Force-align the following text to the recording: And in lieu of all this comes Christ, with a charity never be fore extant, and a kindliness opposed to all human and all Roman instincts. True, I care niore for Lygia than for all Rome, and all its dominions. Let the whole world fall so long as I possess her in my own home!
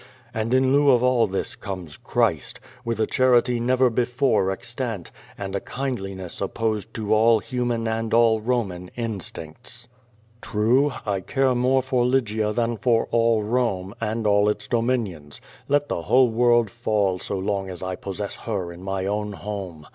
And 0.33 0.51
in 0.51 0.73
lieu 0.73 0.89
of 0.89 1.03
all 1.03 1.27
this 1.27 1.55
comes 1.55 1.95
Christ, 1.95 2.59
with 2.83 2.99
a 2.99 3.05
charity 3.05 3.59
never 3.59 3.87
be 3.91 4.03
fore 4.05 4.49
extant, 4.49 5.11
and 5.37 5.55
a 5.55 5.59
kindliness 5.59 6.41
opposed 6.41 6.91
to 6.95 7.13
all 7.13 7.37
human 7.37 7.87
and 7.87 8.11
all 8.11 8.41
Roman 8.41 8.89
instincts. 8.95 9.87
True, 10.41 10.91
I 11.05 11.21
care 11.21 11.53
niore 11.53 11.83
for 11.83 12.03
Lygia 12.03 12.51
than 12.51 12.77
for 12.77 13.07
all 13.11 13.43
Rome, 13.43 13.93
and 14.01 14.25
all 14.25 14.49
its 14.49 14.67
dominions. 14.67 15.39
Let 15.67 15.87
the 15.87 16.01
whole 16.01 16.31
world 16.31 16.71
fall 16.71 17.19
so 17.19 17.37
long 17.37 17.69
as 17.69 17.83
I 17.83 17.95
possess 17.95 18.37
her 18.37 18.73
in 18.73 18.81
my 18.81 19.05
own 19.05 19.33
home! 19.33 19.85